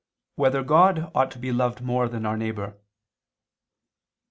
[0.37, 2.75] 2] Whether God Ought to Be Loved More Than Our Neighbor?